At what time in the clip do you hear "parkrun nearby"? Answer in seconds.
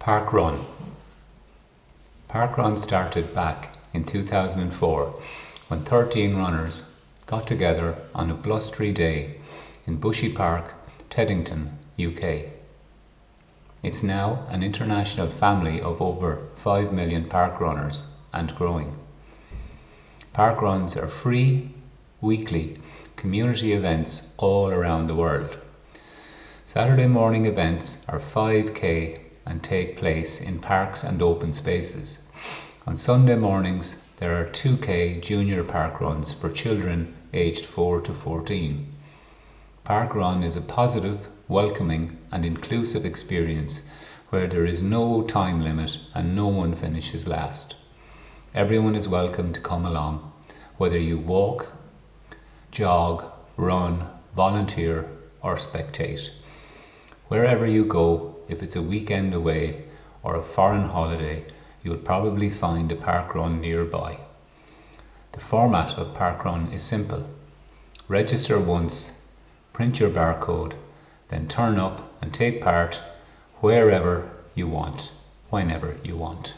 62.96-64.18